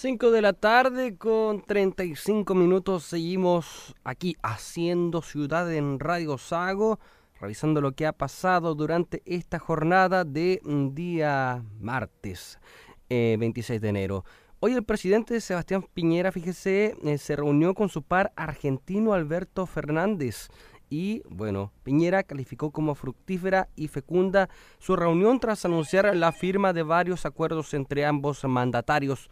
[0.00, 7.00] 5 de la tarde con 35 minutos seguimos aquí haciendo ciudad en Radio Sago,
[7.40, 10.60] revisando lo que ha pasado durante esta jornada de
[10.92, 12.60] día martes
[13.08, 14.24] 26 eh, de enero.
[14.60, 20.48] Hoy el presidente Sebastián Piñera, fíjese, eh, se reunió con su par argentino Alberto Fernández
[20.90, 26.84] y bueno, Piñera calificó como fructífera y fecunda su reunión tras anunciar la firma de
[26.84, 29.28] varios acuerdos entre ambos mandatarios.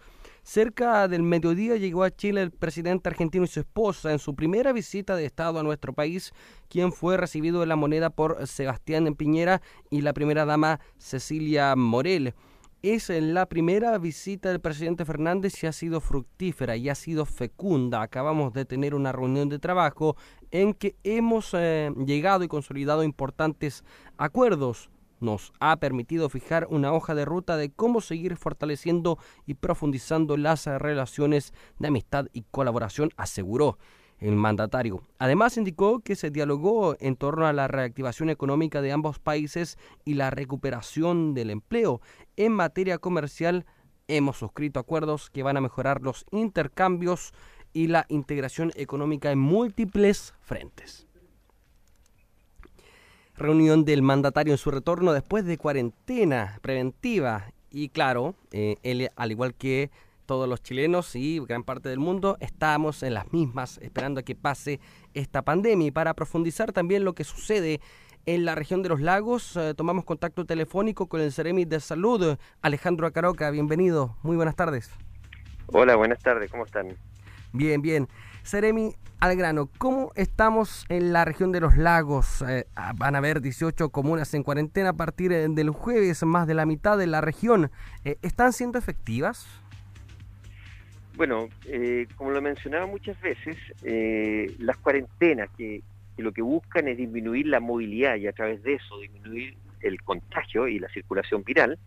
[0.49, 4.73] Cerca del mediodía llegó a Chile el presidente argentino y su esposa en su primera
[4.73, 6.33] visita de Estado a nuestro país,
[6.69, 9.61] quien fue recibido en la moneda por Sebastián Piñera
[9.91, 12.33] y la primera dama Cecilia Morel.
[12.81, 18.01] Es la primera visita del presidente Fernández y ha sido fructífera y ha sido fecunda.
[18.01, 20.17] Acabamos de tener una reunión de trabajo
[20.53, 23.83] en que hemos eh, llegado y consolidado importantes
[24.17, 30.37] acuerdos nos ha permitido fijar una hoja de ruta de cómo seguir fortaleciendo y profundizando
[30.37, 33.79] las relaciones de amistad y colaboración, aseguró
[34.19, 35.03] el mandatario.
[35.19, 40.15] Además indicó que se dialogó en torno a la reactivación económica de ambos países y
[40.15, 42.01] la recuperación del empleo.
[42.37, 43.67] En materia comercial
[44.09, 47.33] hemos suscrito acuerdos que van a mejorar los intercambios
[47.73, 51.07] y la integración económica en múltiples frentes
[53.37, 57.47] reunión del mandatario en su retorno después de cuarentena preventiva.
[57.71, 59.91] Y claro, eh, él, al igual que
[60.25, 64.35] todos los chilenos y gran parte del mundo, estamos en las mismas esperando a que
[64.35, 64.81] pase
[65.15, 65.89] esta pandemia.
[65.89, 67.81] Y para profundizar también lo que sucede
[68.27, 72.37] en la región de los lagos, eh, tomamos contacto telefónico con el Ceremi de Salud,
[72.61, 73.51] Alejandro Acaroca.
[73.51, 74.91] Bienvenido, muy buenas tardes.
[75.67, 76.97] Hola, buenas tardes, ¿cómo están?
[77.53, 78.09] Bien, bien.
[78.47, 82.43] Seremi, al grano, ¿cómo estamos en la región de los lagos?
[82.49, 82.65] Eh,
[82.95, 86.65] van a haber 18 comunas en cuarentena a partir eh, del jueves, más de la
[86.65, 87.73] mitad de la región.
[88.05, 89.49] Eh, ¿Están siendo efectivas?
[91.17, 91.49] Bueno,
[92.15, 93.57] como lo mencionaba muchas veces,
[94.59, 95.83] las cuarentenas que,
[96.19, 100.69] lo que buscan es disminuir la movilidad y a través de eso disminuir el contagio
[100.69, 101.79] y la circulación viral,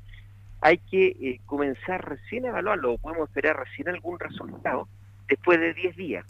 [0.61, 4.89] hay que comenzar recién a evaluarlo, podemos esperar recién algún resultado
[5.29, 6.25] después de 10 días.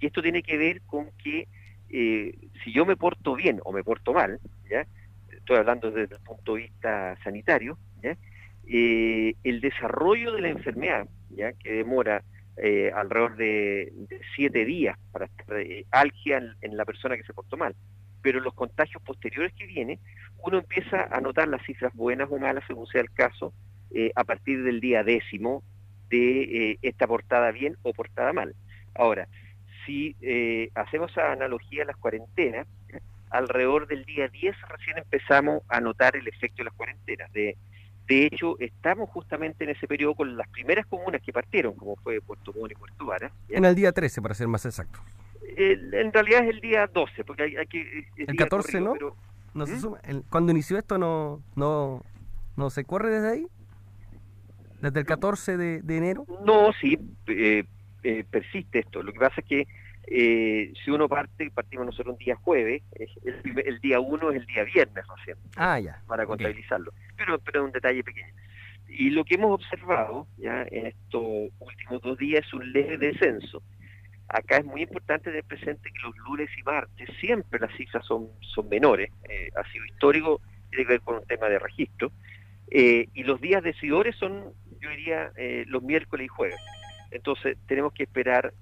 [0.00, 1.46] Y esto tiene que ver con que
[1.92, 4.86] eh, si yo me porto bien o me porto mal, ¿ya?
[5.30, 7.78] estoy hablando desde el punto de vista sanitario.
[8.64, 11.52] Eh, el desarrollo de la enfermedad, ¿ya?
[11.52, 12.22] que demora
[12.56, 13.92] eh, alrededor de,
[14.34, 15.56] siete días para estar
[15.90, 17.74] algia en, la persona que se portó mal,
[18.22, 19.98] pero los contagios posteriores que vienen,
[20.38, 23.52] uno empieza a notar las cifras buenas o malas, según sea el caso,
[24.14, 25.62] a partir del día décimo
[26.08, 28.54] de esta portada bien o portada mal.
[28.94, 29.28] Ahora,
[29.86, 32.66] si eh, hacemos analogía a las cuarentenas,
[33.30, 37.32] alrededor del día 10 recién empezamos a notar el efecto de las cuarentenas.
[37.32, 37.56] De,
[38.06, 42.20] de hecho, estamos justamente en ese periodo con las primeras comunas que partieron, como fue
[42.20, 43.32] Puerto Montt y Puerto Vara.
[43.48, 45.00] En el día 13, para ser más exacto.
[45.56, 48.06] en realidad es el día 12, porque hay, que...
[48.16, 48.94] El 14, ¿no?
[49.54, 49.80] no se ¿Mm?
[49.80, 49.98] suma.
[50.30, 52.02] cuando inició esto, no, no,
[52.56, 53.46] ¿no se corre desde ahí?
[54.80, 56.26] ¿Desde el 14 de, de enero?
[56.44, 56.98] No, sí,
[57.28, 57.64] eh,
[58.02, 59.02] eh, persiste esto.
[59.02, 59.66] Lo que pasa es que
[60.08, 62.82] eh, si uno parte, partimos nosotros un día jueves,
[63.24, 65.36] el, día uno es el día viernes recién.
[65.56, 66.02] Ah, ya.
[66.08, 66.92] Para contabilizarlo.
[67.16, 68.34] Pero, pero es un detalle pequeño.
[68.88, 73.62] Y lo que hemos observado ya en estos últimos dos días es un leve descenso.
[74.28, 78.28] Acá es muy importante tener presente que los lunes y martes siempre las cifras son,
[78.40, 79.10] son menores.
[79.28, 80.40] Eh, ha sido histórico,
[80.70, 82.10] tiene que ver con un tema de registro.
[82.68, 85.30] y los días decidores son, yo diría,
[85.66, 86.60] los miércoles y jueves.
[87.12, 88.52] Entonces tenemos que esperar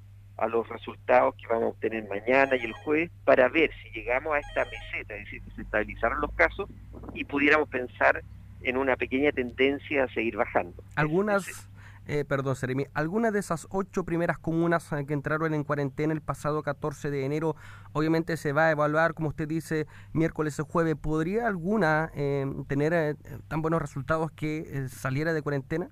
[0.41, 4.35] a los resultados que vamos a obtener mañana y el jueves para ver si llegamos
[4.35, 6.69] a esta meseta, es decir, que se estabilizaron los casos
[7.15, 8.23] y pudiéramos pensar
[8.63, 10.83] en una pequeña tendencia a seguir bajando.
[10.97, 11.69] Algunas,
[12.07, 16.23] eh, perdón, Seremi, algunas de esas ocho primeras comunas eh, que entraron en cuarentena el
[16.23, 17.55] pasado 14 de enero,
[17.93, 20.97] obviamente se va a evaluar, como usted dice, miércoles o jueves.
[20.97, 23.17] ¿Podría alguna eh, tener
[23.49, 25.91] tan buenos resultados que saliera de cuarentena?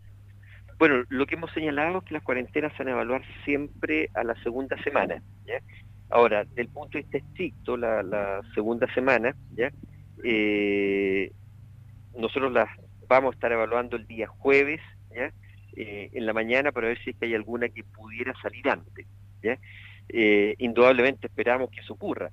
[0.78, 4.22] Bueno, lo que hemos señalado es que las cuarentenas se van a evaluar siempre a
[4.22, 5.20] la segunda semana.
[5.44, 5.60] ¿ya?
[6.08, 9.34] Ahora, del punto de vista estricto, la, segunda semana.
[10.24, 11.32] Eh,
[12.16, 12.68] nosotros las
[13.08, 14.80] vamos a estar evaluando el día jueves,
[15.10, 15.32] ¿ya?
[15.76, 19.06] Eh, en la mañana para ver si es que hay alguna que pudiera salir antes.
[19.42, 19.58] ¿ya?
[20.08, 22.30] Eh, indudablemente esperamos que eso ocurra.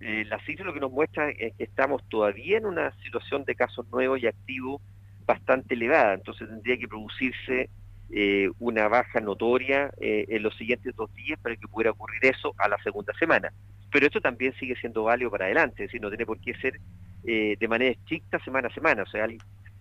[0.00, 3.86] la cifra lo que nos muestra es que estamos todavía en una situación de casos
[3.90, 4.82] nuevos y activos
[5.26, 7.70] bastante elevada, entonces tendría que producirse
[8.10, 12.54] eh, una baja notoria eh, en los siguientes dos días para que pudiera ocurrir eso
[12.58, 13.52] a la segunda semana.
[13.90, 16.78] Pero esto también sigue siendo válido para adelante, es decir, no tiene por qué ser
[17.24, 19.26] eh, de manera estricta semana a semana, o sea,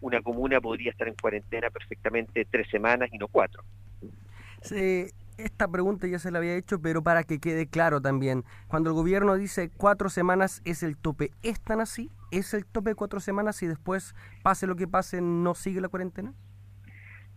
[0.02, 3.64] una comuna podría estar en cuarentena perfectamente tres semanas y no cuatro.
[4.62, 5.08] Sí,
[5.38, 8.96] esta pregunta ya se la había hecho, pero para que quede claro también, cuando el
[8.96, 12.10] gobierno dice cuatro semanas es el tope, ¿es tan así?
[12.34, 15.88] ¿Es el tope de cuatro semanas y después, pase lo que pase, no sigue la
[15.88, 16.34] cuarentena?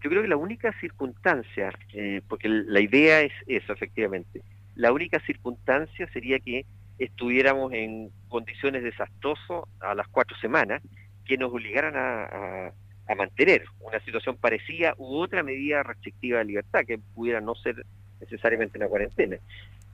[0.02, 4.42] Yo creo que la única circunstancia, eh, porque la idea es eso, efectivamente,
[4.74, 6.64] la única circunstancia sería que
[6.98, 10.80] estuviéramos en condiciones desastrosas a las cuatro semanas
[11.26, 12.72] que nos obligaran a,
[13.16, 17.86] mantener una situación parecida u otra medida restrictiva de libertad que pudiera no ser
[18.20, 19.36] necesariamente una cuarentena.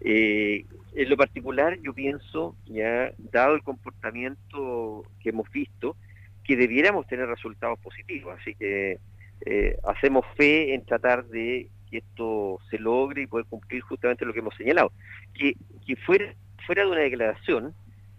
[0.05, 0.65] Eh,
[0.95, 5.97] en lo particular, yo pienso, ya dado el comportamiento que hemos visto,
[6.45, 8.37] que debiéramos tener resultados positivos.
[8.41, 8.99] Así que
[9.47, 14.33] eh, hacemos fe en tratar de que esto se logre y poder cumplir justamente lo
[14.33, 14.93] que hemos señalado.
[15.35, 15.55] Que,
[15.87, 16.35] que fuera,
[16.67, 17.75] fuera de una declaración,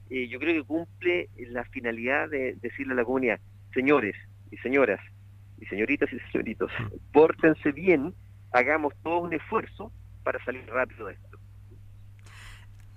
[0.10, 3.40] eh, yo creo que cumple la finalidad de decirle a la comunidad,
[3.74, 4.16] señores
[4.52, 5.00] y señoras,
[5.60, 6.72] y señoritas y señoritos,
[7.12, 8.14] pórtense bien,
[8.52, 9.92] hagamos todo un esfuerzo
[10.24, 11.43] para salir rápido de esto.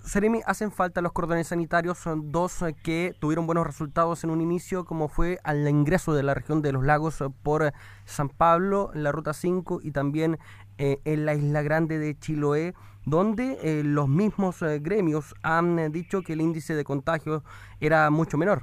[0.07, 4.39] Seremi, hacen falta los cordones sanitarios, son dos eh, que tuvieron buenos resultados en un
[4.39, 7.71] inicio, como fue al ingreso de la región de los lagos eh, por eh,
[8.05, 10.39] San Pablo, la Ruta 5 y también
[10.77, 16.75] en la Isla Grande de Chiloé, donde los mismos gremios han dicho que el índice
[16.75, 17.43] de contagio
[17.79, 18.61] era mucho menor.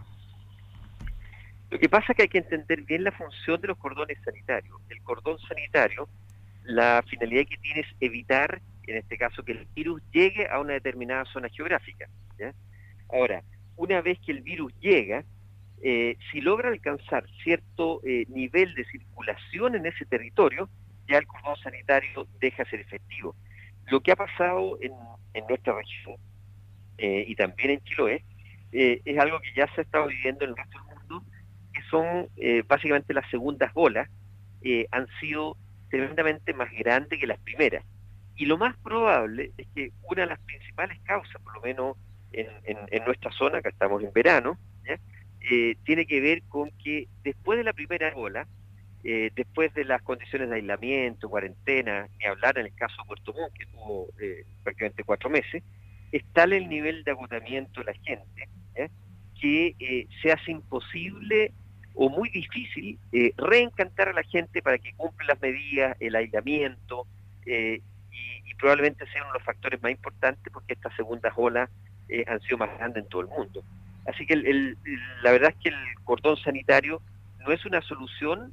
[1.70, 4.80] Lo que pasa es que hay que entender bien la función de los cordones sanitarios.
[4.90, 6.08] El cordón sanitario,
[6.62, 10.74] la finalidad que tiene es evitar en este caso que el virus llegue a una
[10.74, 12.08] determinada zona geográfica.
[13.10, 13.42] Ahora,
[13.76, 15.24] una vez que el virus llega,
[15.82, 20.68] eh, si logra alcanzar cierto eh, nivel de circulación en ese territorio,
[21.06, 23.34] ya el cordón sanitario deja de ser efectivo.
[23.90, 24.92] Lo que ha pasado en,
[25.48, 26.16] nuestra región
[26.96, 28.24] eh, y también en Chiloé
[28.72, 31.24] es algo que ya se ha estado viviendo en el resto del mundo,
[31.72, 32.28] que son
[32.66, 34.08] básicamente las segundas olas,
[34.90, 35.56] han sido
[35.90, 37.84] tremendamente más grandes que las primeras.
[38.36, 41.96] Y lo más probable es que una de las principales causas, por lo menos
[42.32, 44.58] en, nuestra zona, que estamos en verano,
[45.50, 48.48] eh, tiene que ver con que después de la primera ola,
[49.04, 53.34] eh, después de las condiciones de aislamiento, cuarentena, ni hablar en el caso de Puerto
[53.34, 55.62] Montt, que tuvo eh, prácticamente cuatro meses,
[56.12, 58.48] está el nivel de agotamiento de la gente
[59.40, 61.52] que se hace imposible
[61.94, 62.98] o muy difícil
[63.36, 67.06] reencantar a la gente para que cumpla las medidas, el aislamiento,
[68.44, 71.68] y, probablemente sea uno de los factores más importantes porque estas segundas olas
[72.08, 73.62] eh, han sido más grandes en todo el mundo.
[74.06, 77.00] Así que la verdad es que el cordón sanitario
[77.40, 78.52] no es una solución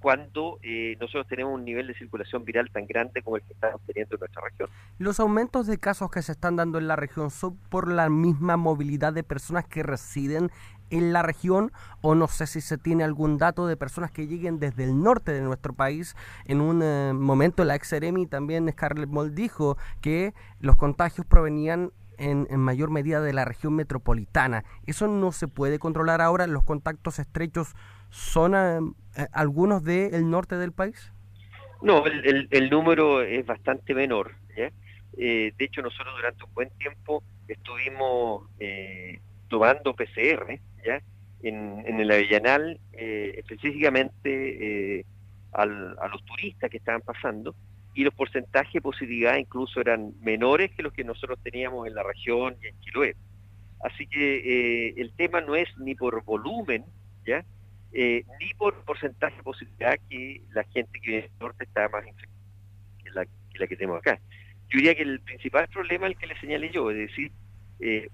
[0.00, 3.80] cuando eh, nosotros tenemos un nivel de circulación viral tan grande como el que estamos
[3.86, 4.68] teniendo en nuestra región.
[4.98, 8.56] ¿Los aumentos de casos que se están dando en la región son por la misma
[8.56, 10.50] movilidad de personas que residen
[10.90, 11.72] en la región
[12.02, 15.32] o no sé si se tiene algún dato de personas que lleguen desde el norte
[15.32, 16.16] de nuestro país.
[16.44, 17.94] En un eh, momento la ex
[18.28, 24.64] también Scarlett Moll dijo que los contagios provenían en, mayor medida de la región metropolitana.
[24.86, 26.46] ¿Eso no se puede controlar ahora?
[26.46, 27.74] ¿Los contactos estrechos
[28.10, 28.78] son eh,
[29.16, 31.12] eh, algunos del norte del país?
[31.82, 34.34] No, el, número es bastante menor.
[34.54, 38.42] de hecho, nosotros durante un buen tiempo estuvimos
[39.48, 41.02] tomando PCR ¿ya?
[41.42, 45.04] En, el Avellanal, eh, específicamente eh,
[45.52, 47.54] a los turistas que estaban pasando,
[47.94, 52.02] y los porcentajes de positividad incluso eran menores que los que nosotros teníamos en la
[52.04, 53.16] región y en Chiloé.
[53.82, 54.36] Así que
[54.88, 56.84] eh, el tema no es ni por volumen,
[57.26, 57.44] ¿ya?
[57.92, 62.38] ni por porcentaje de positividad que la gente que viene del norte está más infectada
[63.02, 64.20] que la, que la que tenemos acá.
[64.68, 67.32] Yo diría que el principal problema es el que le señalé yo, es decir,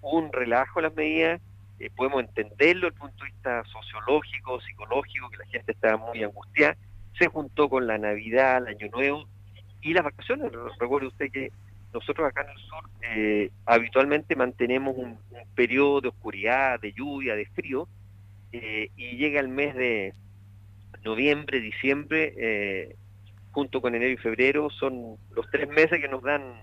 [0.00, 1.42] un relajo a las medidas,
[1.78, 6.22] eh, podemos entenderlo desde el punto de vista sociológico, psicológico, que la gente estaba muy
[6.22, 6.76] angustiada,
[7.18, 9.28] se juntó con la Navidad, el Año Nuevo
[9.82, 10.52] y las vacaciones.
[10.78, 11.52] Recuerde usted que
[11.92, 15.18] nosotros acá en el sur eh, habitualmente mantenemos un,
[15.54, 17.88] periodo de oscuridad, de lluvia, de frío,
[18.52, 20.12] eh, y llega el mes de
[21.02, 22.96] noviembre, diciembre,
[23.52, 26.62] junto con enero y febrero, son los tres meses que nos dan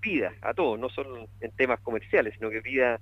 [0.00, 2.98] vida a todos, no solo en temas comerciales, sino que vida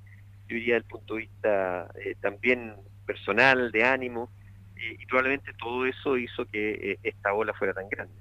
[0.49, 2.75] yo diría desde el punto de vista eh, también
[3.07, 4.31] personal, de ánimo,
[4.77, 8.15] y probablemente todo eso hizo que eh, esta ola fuera tan grande.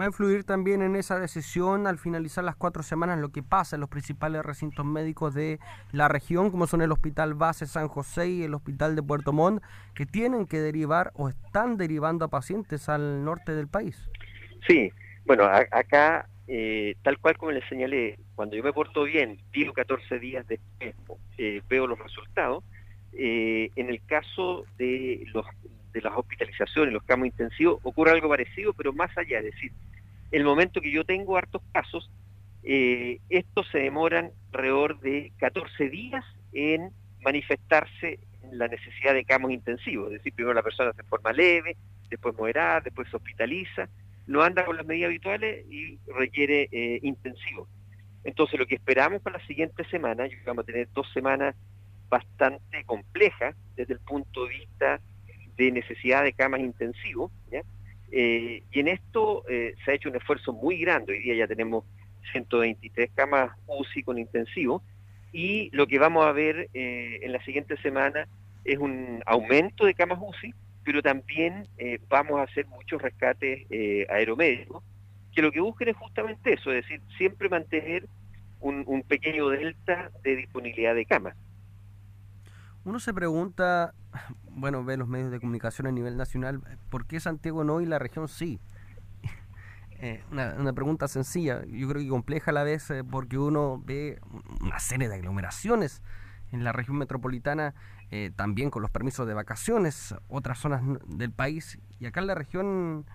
[0.00, 3.76] ¿Va a influir también en esa decisión al finalizar las cuatro semanas lo que pasa
[3.76, 5.58] en los principales recintos médicos de
[5.92, 9.62] la región, como son el Hospital Base San José y el Hospital de Puerto Montt,
[9.94, 14.08] que tienen que derivar o están derivando a pacientes al norte del país?
[14.66, 14.90] Sí,
[15.26, 20.18] bueno, acá eh, tal cual como les señalé, cuando yo me porto bien, digo 14
[20.18, 20.96] días después,
[21.38, 22.64] eh, veo los resultados.
[23.12, 25.46] Eh, en el caso de, los,
[25.92, 29.70] de las hospitalizaciones, los campos intensivos, ocurre algo parecido, pero más allá, es decir,
[30.32, 32.10] el momento que yo tengo hartos casos,
[32.64, 36.90] estos se demoran alrededor de 14 días en
[37.22, 38.18] manifestarse
[38.50, 41.76] la necesidad de camas intensivos, es decir, primero la persona se forma leve,
[42.08, 43.88] después moderada, después se hospitaliza,
[44.30, 47.66] no anda con las medidas habituales y requiere eh, intensivo.
[48.22, 51.56] Entonces lo que esperamos para la siguiente semana, vamos a tener dos semanas
[52.08, 55.00] bastante complejas desde el punto de vista
[55.56, 57.32] de necesidad de camas intensivos,
[58.12, 61.46] eh, y en esto eh, se ha hecho un esfuerzo muy grande, hoy día ya
[61.48, 61.84] tenemos
[62.30, 64.82] 123 camas UCI con intensivo,
[65.32, 68.28] y lo que vamos a ver eh, en la siguiente semana
[68.64, 71.66] es un aumento de camas UCI, pero también
[72.08, 73.66] vamos a hacer muchos rescates
[74.08, 74.82] aeromédicos,
[75.34, 78.08] que lo que busquen es justamente eso, es decir, siempre mantener
[78.60, 81.36] un, un pequeño delta de disponibilidad de camas.
[82.84, 83.94] Uno se pregunta,
[84.48, 87.98] bueno, ve los medios de comunicación a nivel nacional, ¿por qué Santiago no y la
[87.98, 88.58] región sí?
[90.02, 94.18] Eh, una, pregunta sencilla, yo creo que compleja a la vez, eh, porque uno ve
[94.62, 96.02] una serie de aglomeraciones
[96.52, 97.74] en la región metropolitana,
[98.10, 102.34] eh, también con los permisos de vacaciones, otras zonas del país, y acá en la
[102.34, 103.06] región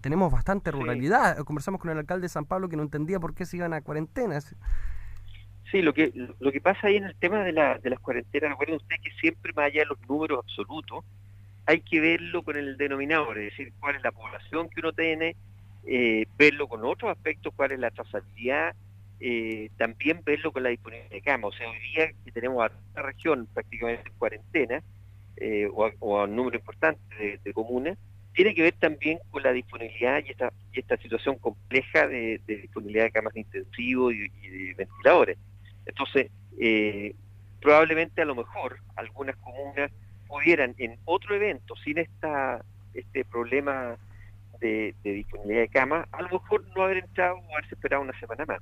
[0.00, 1.38] tenemos bastante ruralidad.
[1.44, 3.80] Conversamos con el alcalde de San Pablo que no entendía por qué se iban a
[3.80, 4.56] cuarentenas.
[5.70, 8.50] Sí, lo que, lo que pasa ahí en el tema de, la, de las cuarentenas,
[8.50, 11.04] recuerden usted que siempre más allá de los números absolutos,
[11.64, 15.36] hay que verlo con el denominador, es decir, cuál es la población que uno tiene,
[15.84, 18.74] eh, verlo con otros aspectos, cuál es la trazabilidad,
[19.20, 21.48] eh, también verlo con la disponibilidad de cama.
[21.48, 24.82] O sea, hoy día que tenemos a la región prácticamente en cuarentena,
[25.36, 27.98] eh, o, a, un número importante de, comunas,
[28.34, 33.04] tiene que ver también con la disponibilidad y esta, y esta situación compleja de, disponibilidad
[33.04, 35.38] de camas de intensivo y de ventiladores.
[35.86, 37.14] Entonces, eh,
[37.60, 39.90] probablemente a lo mejor algunas comunas
[40.26, 43.96] pudieran en otro evento, sin esta este problema
[44.60, 48.44] de, disponibilidad de cama, a lo mejor no haber entrado o haberse esperado una semana
[48.46, 48.60] más.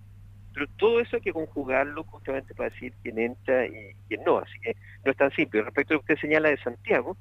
[0.54, 4.38] Pero todo eso hay que conjugarlo justamente para decir quién entra y quién no.
[4.38, 5.62] Así que no es tan simple.
[5.62, 7.16] Respecto a lo que usted señala de Santiago,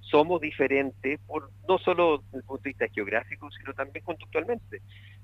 [0.00, 4.80] somos diferentes, por, no solo desde el punto de vista geográfico, sino también conductualmente.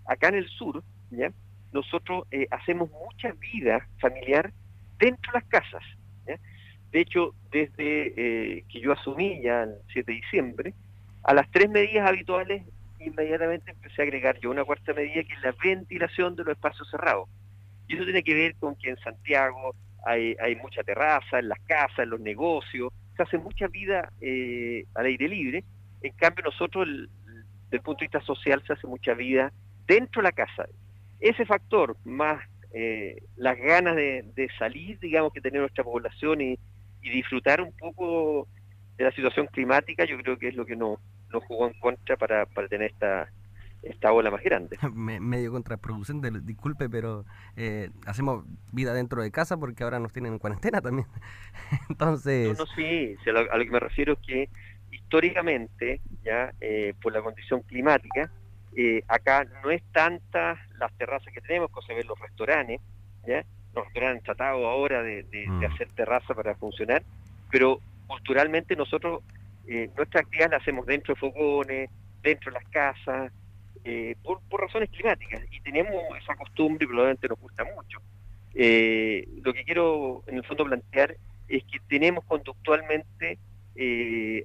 [0.07, 1.33] Acá en el sur, ¿ya?
[1.73, 4.53] nosotros eh, hacemos mucha vida familiar
[4.99, 5.83] dentro de las casas.
[6.91, 8.13] De hecho, desde
[8.59, 10.75] eh, que yo asumí ya el 7 de diciembre,
[11.23, 12.65] a las tres medidas habituales
[12.99, 16.89] inmediatamente empecé a agregar yo una cuarta medida que es la ventilación de los espacios
[16.91, 17.31] cerrados.
[17.93, 21.61] Y eso tiene que ver con que en Santiago hay, hay mucha terraza, en las
[21.61, 25.63] casas, en los negocios, se hace mucha vida eh, al aire libre.
[26.03, 29.53] En cambio, nosotros, desde el punto de vista social, se hace mucha vida
[29.87, 30.67] dentro de la casa.
[31.21, 32.41] Ese factor, más
[32.73, 36.59] eh, las ganas de, salir, digamos, que tener nuestra población y,
[37.03, 38.47] disfrutar un poco
[38.97, 40.99] de la situación climática, yo creo que es lo que nos,
[41.47, 43.29] jugó en contra para, tener esta,
[43.83, 44.79] esta ola más grande.
[44.93, 47.25] medio contraproducente, disculpe, pero
[47.57, 51.09] eh, hacemos vida dentro de casa porque ahora nos tienen en cuarentena también.
[51.89, 52.57] Entonces...
[52.59, 54.49] No, no, sí, a lo que me refiero es que
[54.93, 58.31] históricamente, ya eh, por la condición climática,
[58.77, 62.81] eh, acá no es tanta las terrazas que tenemos, cosa ver los restaurantes,
[63.27, 63.45] ¿ya?
[63.75, 65.65] los restaurantes han tratado ahora de, mm.
[65.65, 67.03] hacer terraza para funcionar,
[67.51, 69.23] pero culturalmente nosotros
[69.67, 71.91] eh, nuestra actividad la hacemos dentro de fogones,
[72.23, 73.33] dentro de las casas,
[73.85, 77.99] eh, por, razones climáticas, y tenemos esa costumbre y probablemente nos gusta mucho.
[78.55, 81.17] Eh, lo que quiero en el fondo plantear
[81.49, 83.39] es que tenemos conductualmente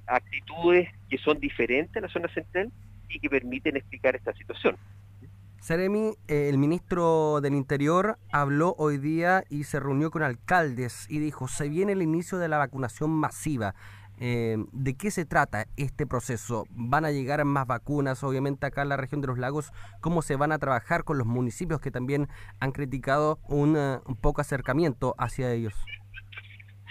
[0.06, 2.72] actitudes que son diferentes a la zona central
[3.10, 4.76] y que permiten explicar esta situación.
[5.60, 11.48] Seremi, el ministro del Interior habló hoy día y se reunió con alcaldes y dijo,
[11.48, 13.74] se viene el inicio de la vacunación masiva.
[14.20, 16.66] Eh, ¿De qué se trata este proceso?
[16.70, 19.72] ¿Van a llegar más vacunas, obviamente, acá en la región de los lagos?
[20.00, 22.28] ¿Cómo se van a trabajar con los municipios que también
[22.60, 25.74] han criticado un, eh, poco acercamiento hacia ellos?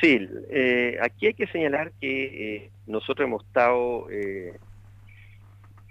[0.01, 0.19] Sí,
[0.49, 4.07] eh, aquí hay que señalar que nosotros hemos estado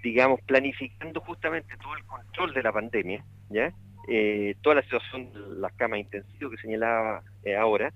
[0.06, 3.72] digamos, planificando justamente todo el control de la pandemia, ¿ya?
[4.08, 7.92] Eh, toda la situación de las camas intensivas que señalaba eh, ahora,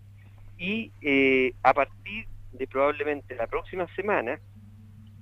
[0.58, 4.40] y eh, a partir de probablemente la próxima semana,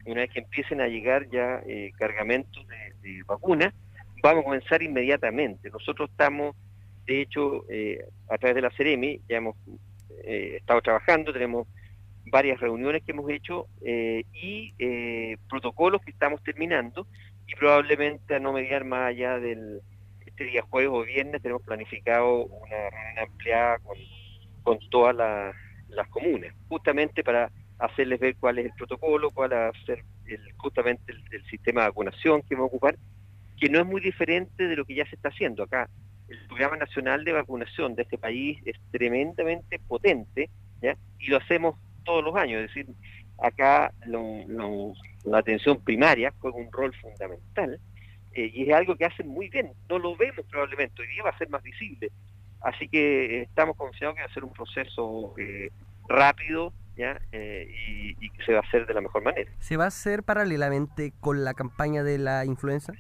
[0.07, 1.63] una vez que empiecen a llegar ya
[1.99, 3.75] cargamentos de, vacunas,
[4.23, 5.71] vamos a comenzar inmediatamente.
[5.71, 6.57] Nosotros estamos,
[7.07, 7.65] de hecho,
[8.29, 9.57] a través de la CEREMI, ya hemos
[10.25, 11.67] estado trabajando, tenemos
[12.31, 17.07] varias reuniones que hemos hecho eh, y eh, protocolos que estamos terminando
[17.47, 19.81] y probablemente a no mediar más allá del
[20.27, 23.97] este día jueves o viernes tenemos planificado una reunión ampliada con,
[24.63, 25.55] con todas las
[26.09, 31.13] comunes, justamente para hacerles ver cuál es el protocolo, cuál va a ser el, justamente
[31.31, 32.97] el, sistema de vacunación que vamos a ocupar
[33.59, 35.89] que no es muy diferente de lo que ya se está haciendo acá.
[36.29, 40.49] El programa nacional de vacunación de este país es tremendamente potente
[40.81, 40.97] ¿ya?
[41.19, 42.63] y lo hacemos todos los años.
[42.63, 42.95] Es decir,
[43.39, 47.81] acá la atención primaria juega un rol fundamental
[48.33, 49.73] eh, y es algo que hacen muy bien.
[49.89, 52.11] No lo vemos probablemente, hoy día va a ser más visible.
[52.61, 55.71] Así que estamos confiados que va a ser un proceso eh,
[56.09, 57.21] rápido ¿ya?
[57.33, 59.51] Eh, y, y, que se va a hacer de la mejor manera.
[59.61, 62.93] ¿Se va a hacer paralelamente con la campaña de la influenza?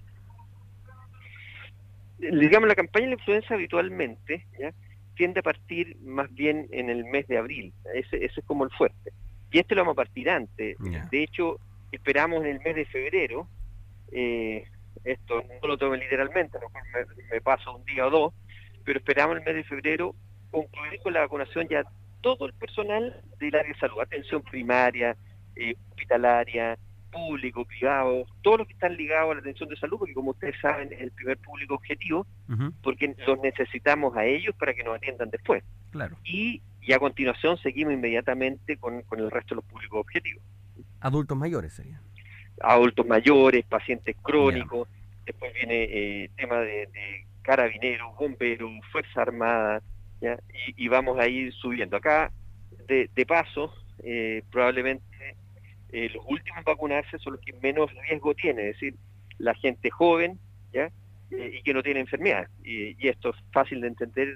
[2.18, 4.72] Digamos, la campaña de la influenza habitualmente ¿ya?
[5.16, 7.72] tiende a partir más bien en el mes de abril.
[7.94, 9.12] Ese, ese es como el fuerte.
[9.50, 10.76] Y este lo vamos a partir antes.
[11.10, 11.58] De hecho,
[11.90, 13.48] esperamos en el mes de febrero,
[14.12, 14.64] eh,
[15.04, 18.34] esto no lo tomen literalmente, a lo mejor me, paso un día o dos,
[18.88, 20.14] pero esperamos el mes de febrero
[20.50, 21.83] concluir con la vacunación ya
[22.23, 25.14] todo el personal del área de salud, atención primaria,
[25.57, 26.78] eh, hospitalaria,
[27.12, 30.59] público, privado, todos los que están ligados a la atención de salud, porque como ustedes
[30.62, 32.26] saben es el primer público objetivo,
[32.83, 35.62] porque los necesitamos a ellos para que nos atiendan después.
[35.90, 36.16] Claro.
[36.25, 40.42] Y, y a continuación seguimos inmediatamente con, con el resto de los públicos objetivos.
[41.00, 42.00] Adultos mayores sería.
[42.62, 44.88] Adultos mayores, pacientes crónicos,
[45.26, 46.88] después viene eh, tema de,
[47.49, 49.83] carabineros, bomberos, Fuerza Armada,
[50.21, 50.38] ¿ya?
[50.76, 51.97] Y, vamos a ir subiendo.
[51.97, 52.31] Acá,
[52.87, 55.02] de, de paso, eh, probablemente
[55.90, 58.97] eh, los últimos vacunarse son los que menos riesgo tienen, es decir,
[59.38, 60.38] la gente joven,
[60.75, 60.90] ¿ya?
[61.31, 62.49] Eh, y que no tiene enfermedad.
[62.62, 64.28] Y, y, esto es fácil de entender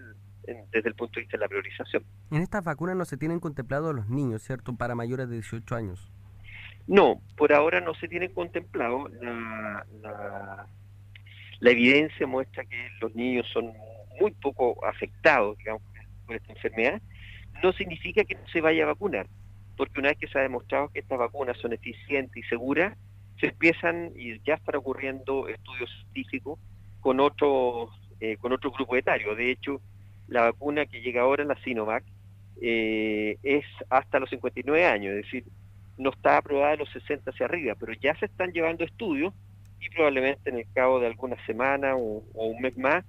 [0.70, 2.02] desde el punto de vista de la priorización.
[2.30, 4.74] En estas vacunas no se tienen contemplados los niños, ¿cierto?
[4.74, 6.10] Para mayores de 18 años.
[6.86, 9.06] No, por ahora no se tienen contemplado.
[9.20, 10.66] La, la,
[11.62, 13.72] la evidencia muestra que los niños son
[14.20, 15.82] muy poco afectados, digamos,
[16.26, 17.00] por esta enfermedad.
[17.62, 19.26] No significa que no se vaya a vacunar
[19.76, 22.96] porque una vez que se ha demostrado que estas vacunas son eficientes y seguras,
[23.40, 26.58] se empiezan y ya están ocurriendo estudios científicos
[27.00, 29.34] con otro, eh, con otro grupo etario.
[29.34, 29.80] De hecho,
[30.28, 32.04] la vacuna que llega ahora, la Sinovac,
[32.60, 35.44] eh, es hasta los 59 años, es decir,
[35.98, 39.34] no está aprobada de los 60 hacia arriba, pero ya se están llevando estudios
[39.82, 43.04] y probablemente en el cabo de alguna semana o un mes más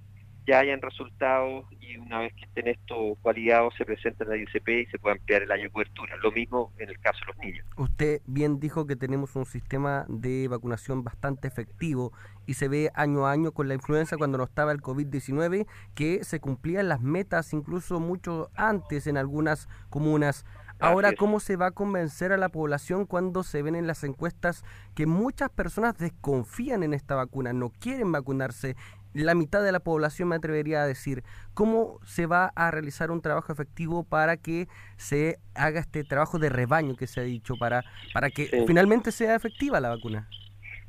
[0.46, 4.68] ya hayan resultados y una vez que estén estos validados se presenten a la ICP
[4.70, 6.16] y se pueda ampliar el año de cobertura.
[6.18, 7.66] Lo mismo en el caso de los niños.
[7.78, 12.12] Usted bien dijo que tenemos un sistema de vacunación bastante efectivo
[12.46, 16.24] y se ve año a año con la influenza cuando no estaba el COVID-19 que
[16.24, 20.46] se cumplían las metas incluso mucho antes en algunas comunas.
[20.84, 24.63] Ahora, ¿cómo se va a convencer a la población cuando se ven en las encuestas
[24.96, 28.76] que muchas personas desconfían en esta vacuna, no quieren vacunarse
[29.13, 31.24] la mitad de la población me atrevería a decir.
[31.54, 34.67] ¿Cómo se va a realizar un trabajo efectivo para que
[34.98, 39.36] se haga este trabajo de rebaño que se ha dicho, para, para que finalmente sea
[39.36, 40.28] efectiva la vacuna?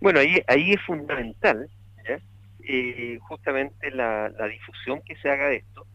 [0.00, 1.68] Bueno, ahí, ahí es fundamental
[2.66, 5.87] eh, justamente la, difusión que se haga de esto,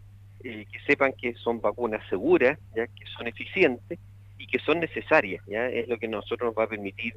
[0.43, 2.87] eh, que sepan que son vacunas seguras, ¿ya?
[2.87, 3.99] que son eficientes
[4.37, 5.43] y que son necesarias.
[5.47, 5.67] ¿ya?
[5.67, 7.15] Es lo que nosotros nos va a permitir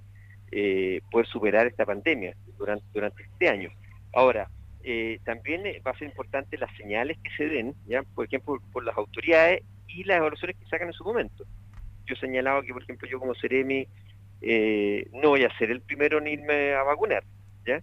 [0.55, 3.71] eh, poder superar esta pandemia durante, este año.
[4.13, 4.51] Ahora,
[4.85, 8.61] eh, también eh, va a ser importante las señales que se den, ya por ejemplo,
[8.71, 11.47] por las autoridades y las evaluaciones que sacan en su momento.
[12.05, 13.89] Yo señalaba que, por ejemplo, yo como Ceremi
[14.43, 17.25] eh, no voy a ser el primero en irme a vacunar,
[17.65, 17.83] ¿ya?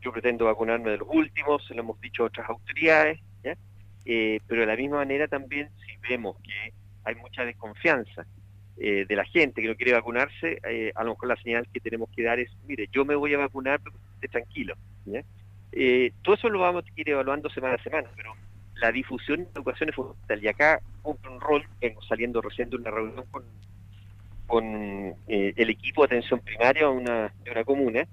[0.00, 3.56] yo pretendo vacunarme de los últimos, se lo hemos dicho a otras autoridades, ¿ya?
[4.04, 6.72] Pero de la misma manera también si vemos que
[7.04, 8.26] hay mucha desconfianza
[8.76, 10.58] de la gente que no quiere vacunarse,
[10.94, 13.38] a lo mejor la señal que tenemos que dar es, mire, yo me voy a
[13.38, 14.74] vacunar, pero esté tranquilo.
[15.72, 18.34] Eh, todo eso lo vamos a ir evaluando semana a semana, pero
[18.74, 20.42] la difusión de educación es fundamental.
[20.42, 23.44] Y acá cumple un rol, vengo saliendo recién de una reunión con,
[24.46, 24.64] con
[25.28, 28.06] eh, el equipo de atención primaria una, de una comuna,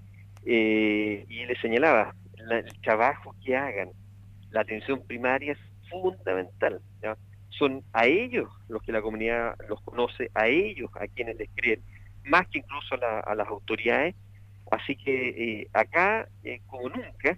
[0.46, 3.90] eh, y le señalaba, el trabajo que hagan,
[4.52, 5.58] la atención primaria
[5.90, 6.82] fundamental.
[7.50, 11.82] Son a ellos los que la comunidad los conoce, a ellos a quienes les creen,
[12.26, 14.16] más que incluso a, las autoridades.
[14.70, 16.28] Así que acá,
[16.68, 17.38] como nunca,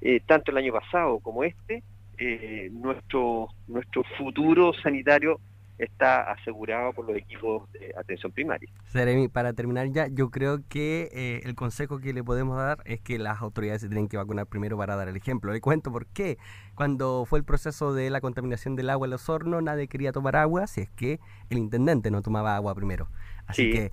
[0.00, 1.82] eh, tanto el año pasado como este,
[2.18, 5.40] eh, nuestro, nuestro futuro sanitario
[5.78, 8.68] está asegurado por los equipos de atención primaria.
[8.86, 13.00] Seremi, para terminar ya, yo creo que eh, el consejo que le podemos dar es
[13.00, 15.52] que las autoridades se tienen que vacunar primero para dar el ejemplo.
[15.52, 16.38] Le cuento por qué.
[16.74, 20.36] Cuando fue el proceso de la contaminación del agua en los hornos, nadie quería tomar
[20.36, 23.08] agua si es que el intendente no tomaba agua primero.
[23.46, 23.92] Así que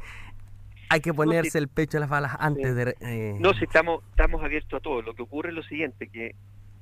[0.89, 2.96] hay que ponerse el pecho a las balas antes de...
[3.02, 5.02] Eh, no, si estamos, estamos abiertos a todo.
[5.02, 6.36] Lo que ocurre es lo siguiente, que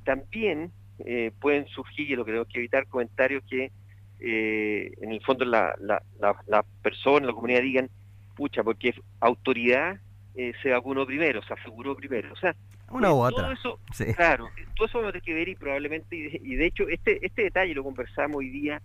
[0.03, 3.71] también eh, pueden surgir, y lo que tenemos que evitar, comentarios que
[4.21, 7.89] eh, en el fondo la, la, la, la, persona, la comunidad digan,
[8.35, 9.99] pucha, porque autoridad
[10.35, 12.31] eh, se vacunó primero, se aseguró primero.
[12.31, 12.55] O sea,
[12.89, 13.43] una u otra.
[13.43, 13.79] Todo eso,
[14.15, 17.43] Claro, todo eso vamos a tener que ver y probablemente, y de hecho, este, este
[17.43, 18.81] detalle lo conversamos hoy día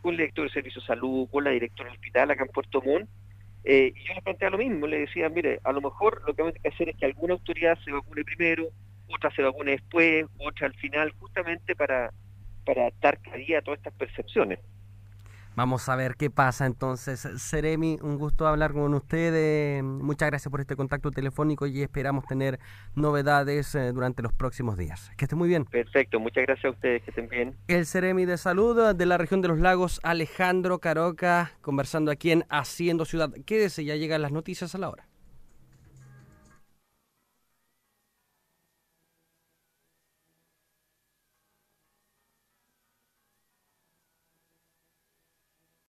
[0.00, 2.80] con el director del Servicio de Salud, con la directora del hospital acá en Puerto
[2.80, 3.08] Montt,
[3.64, 6.42] eh, y yo le planteaba lo mismo, le decía, mire, a lo mejor lo que
[6.42, 8.68] vamos a tener que hacer es que alguna autoridad se vacune primero,
[9.08, 12.12] otra se vacune después, otra al final, justamente para,
[12.64, 14.58] para dar cabida a todas estas percepciones.
[15.56, 17.20] Vamos a ver qué pasa entonces.
[17.36, 19.82] Seremi, un gusto hablar con usted.
[19.82, 22.58] muchas gracias por este contacto telefónico y esperamos tener
[22.94, 25.10] novedades eh, durante los próximos días.
[25.16, 25.64] Que esté muy bien.
[25.64, 27.54] Perfecto, muchas gracias a ustedes, que estén bien.
[27.66, 32.44] El Seremi de Salud de la región de los lagos, Alejandro Caroca, conversando aquí en
[32.48, 33.30] Haciendo Ciudad.
[33.44, 35.09] Quédese, ya llegan las noticias a la hora.